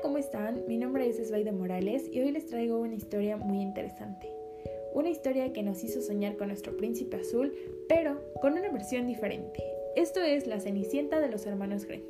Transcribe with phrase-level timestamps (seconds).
[0.00, 0.64] ¿cómo están?
[0.66, 4.28] Mi nombre es Esvaide Morales y hoy les traigo una historia muy interesante.
[4.92, 7.52] Una historia que nos hizo soñar con nuestro príncipe azul,
[7.88, 9.62] pero con una versión diferente.
[9.94, 12.02] Esto es La Cenicienta de los hermanos Grimm.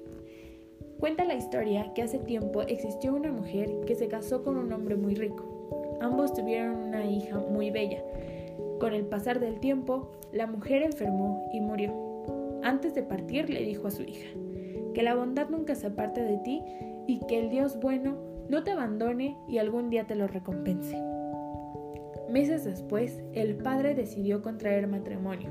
[0.98, 4.96] Cuenta la historia que hace tiempo existió una mujer que se casó con un hombre
[4.96, 5.98] muy rico.
[6.00, 8.02] Ambos tuvieron una hija muy bella.
[8.80, 11.92] Con el pasar del tiempo, la mujer enfermó y murió.
[12.62, 14.30] Antes de partir le dijo a su hija,
[14.94, 16.62] que la bondad nunca se aparte de ti
[17.06, 18.16] y que el Dios bueno
[18.48, 20.96] no te abandone y algún día te lo recompense.
[22.28, 25.50] Meses después, el padre decidió contraer matrimonio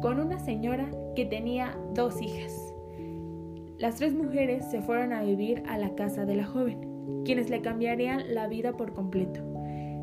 [0.00, 2.54] con una señora que tenía dos hijas.
[3.78, 7.60] Las tres mujeres se fueron a vivir a la casa de la joven, quienes le
[7.60, 9.40] cambiarían la vida por completo.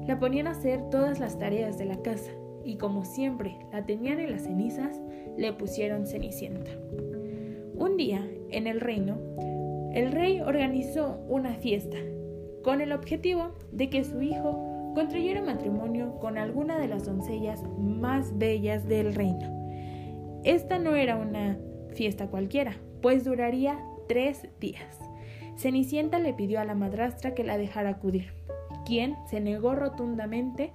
[0.08, 2.32] La ponían a hacer todas las tareas de la casa
[2.64, 5.02] y como siempre la tenían en las cenizas,
[5.38, 6.72] le pusieron Cenicienta.
[7.76, 9.18] Un día, en el reino,
[9.96, 11.98] el rey organizó una fiesta
[12.64, 18.38] con el objetivo de que su hijo contrayera matrimonio con alguna de las doncellas más
[18.38, 20.42] bellas del reino.
[20.44, 21.58] Esta no era una
[21.94, 25.00] fiesta cualquiera, pues duraría tres días.
[25.56, 28.34] Cenicienta le pidió a la madrastra que la dejara acudir,
[28.86, 30.74] quien se negó rotundamente,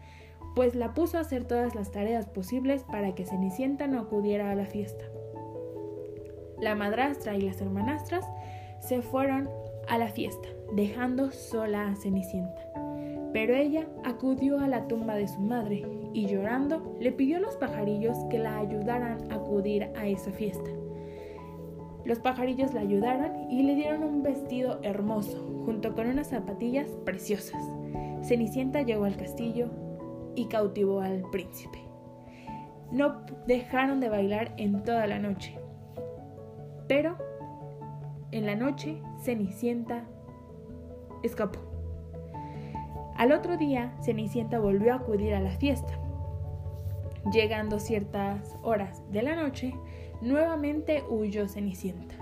[0.55, 4.55] pues la puso a hacer todas las tareas posibles para que Cenicienta no acudiera a
[4.55, 5.05] la fiesta.
[6.59, 8.25] La madrastra y las hermanastras
[8.81, 9.49] se fueron
[9.89, 12.61] a la fiesta, dejando sola a Cenicienta.
[13.33, 17.57] Pero ella acudió a la tumba de su madre y llorando le pidió a los
[17.57, 20.71] pajarillos que la ayudaran a acudir a esa fiesta.
[22.05, 27.63] Los pajarillos la ayudaron y le dieron un vestido hermoso, junto con unas zapatillas preciosas.
[28.23, 29.69] Cenicienta llegó al castillo
[30.35, 31.79] y cautivó al príncipe.
[32.91, 35.57] No dejaron de bailar en toda la noche,
[36.89, 37.17] pero
[38.33, 40.05] en la noche, Cenicienta
[41.23, 41.59] escapó.
[43.17, 45.93] Al otro día, Cenicienta volvió a acudir a la fiesta.
[47.33, 49.75] Llegando ciertas horas de la noche,
[50.23, 52.15] nuevamente huyó Cenicienta.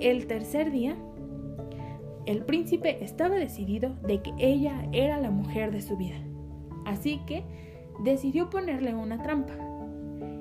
[0.00, 0.96] El tercer día,
[2.24, 6.16] el príncipe estaba decidido de que ella era la mujer de su vida.
[6.86, 7.44] Así que
[8.02, 9.54] decidió ponerle una trampa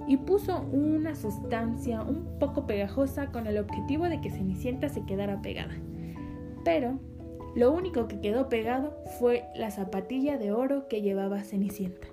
[0.08, 5.42] y puso una sustancia un poco pegajosa con el objetivo de que Cenicienta se quedara
[5.42, 5.76] pegada.
[6.64, 7.00] Pero
[7.56, 12.08] lo único que quedó pegado fue la zapatilla de oro que llevaba Cenicienta.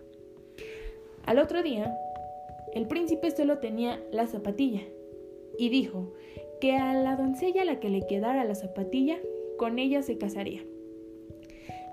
[1.27, 1.97] Al otro día,
[2.75, 4.83] el príncipe solo tenía la zapatilla
[5.59, 6.13] y dijo
[6.61, 9.19] que a la doncella la que le quedara la zapatilla,
[9.59, 10.63] con ella se casaría.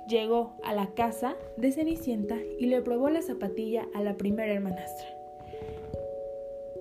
[0.07, 5.14] Llegó a la casa de Cenicienta y le probó la zapatilla a la primera hermanastra.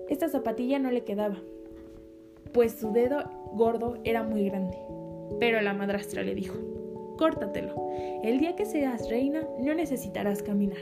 [0.09, 1.37] Esta zapatilla no le quedaba,
[2.53, 3.23] pues su dedo
[3.53, 4.77] gordo era muy grande.
[5.39, 6.55] Pero la madrastra le dijo,
[7.17, 7.75] córtatelo,
[8.23, 10.77] el día que seas reina no necesitarás caminar.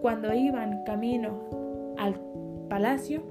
[0.00, 2.20] Cuando iban camino al
[2.68, 3.22] palacio,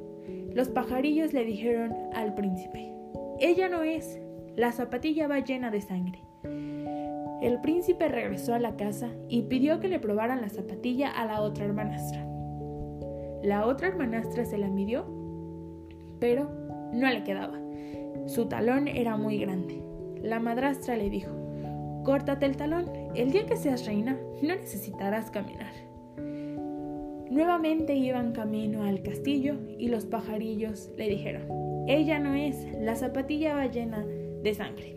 [0.53, 2.91] los pajarillos le dijeron al príncipe,
[3.39, 4.19] ella no es,
[4.55, 6.19] la zapatilla va llena de sangre.
[7.41, 11.41] El príncipe regresó a la casa y pidió que le probaran la zapatilla a la
[11.41, 12.32] otra hermanastra.
[13.43, 15.05] La otra hermanastra se la midió,
[16.19, 16.49] pero
[16.93, 17.59] no le quedaba.
[18.25, 19.83] Su talón era muy grande.
[20.21, 21.31] La madrastra le dijo,
[22.05, 25.73] córtate el talón, el día que seas reina no necesitarás caminar.
[27.29, 31.43] Nuevamente iban camino al castillo y los pajarillos le dijeron,
[31.87, 34.95] ella no es, la zapatilla va llena de sangre.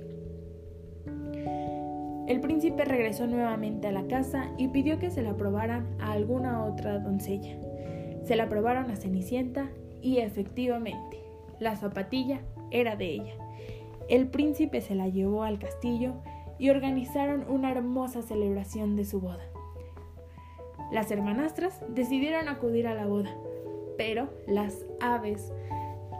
[2.28, 6.64] El príncipe regresó nuevamente a la casa y pidió que se la probaran a alguna
[6.64, 7.56] otra doncella.
[8.26, 9.70] Se la probaron a Cenicienta
[10.02, 11.18] y efectivamente,
[11.60, 12.40] la zapatilla
[12.72, 13.34] era de ella.
[14.08, 16.14] El príncipe se la llevó al castillo
[16.58, 19.44] y organizaron una hermosa celebración de su boda.
[20.90, 23.32] Las hermanastras decidieron acudir a la boda,
[23.96, 25.52] pero las aves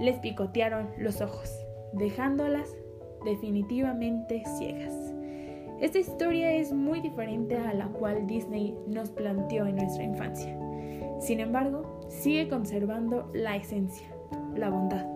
[0.00, 1.50] les picotearon los ojos,
[1.92, 2.76] dejándolas
[3.25, 5.06] definitivamente ciegas.
[5.81, 10.58] Esta historia es muy diferente a la cual Disney nos planteó en nuestra infancia.
[11.20, 14.08] Sin embargo, sigue conservando la esencia,
[14.55, 15.06] la bondad.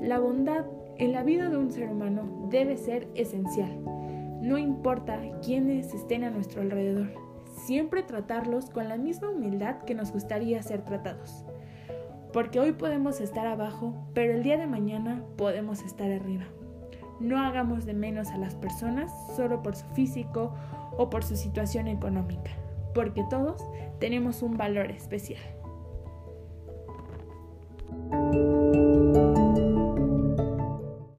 [0.00, 0.66] La bondad
[0.98, 3.76] en la vida de un ser humano debe ser esencial.
[4.40, 7.08] No importa quiénes estén a nuestro alrededor,
[7.66, 11.44] siempre tratarlos con la misma humildad que nos gustaría ser tratados.
[12.32, 16.44] Porque hoy podemos estar abajo, pero el día de mañana podemos estar arriba.
[17.20, 20.54] No hagamos de menos a las personas solo por su físico
[20.96, 22.50] o por su situación económica
[22.98, 23.62] porque todos
[24.00, 25.40] tenemos un valor especial.